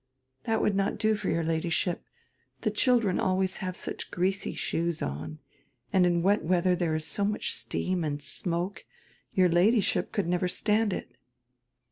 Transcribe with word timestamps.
"That 0.45 0.63
would 0.63 0.75
not 0.75 0.97
do 0.97 1.13
for 1.13 1.29
your 1.29 1.43
Ladyship. 1.43 2.03
The 2.61 2.71
children 2.71 3.19
always 3.19 3.57
have 3.57 3.77
such 3.77 4.09
greasy 4.09 4.55
shoes 4.55 4.99
on, 4.99 5.37
and 5.93 6.07
in 6.07 6.23
wet 6.23 6.41
weather 6.43 6.75
tiiere 6.75 6.95
is 6.95 7.05
so 7.05 7.23
much 7.23 7.53
steam 7.53 8.03
and 8.03 8.19
smoke, 8.19 8.85
your 9.35 9.47
Ladyship 9.47 10.11
could 10.11 10.27
never 10.27 10.47
stand 10.47 10.91
it." 10.91 11.15